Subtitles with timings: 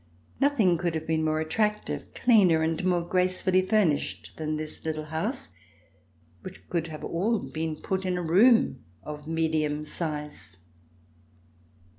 [0.39, 5.49] Nothing could have been more attractive, cleaner and more gracefully furnished than this little house
[6.41, 10.57] which could have all been put in a room of medium size.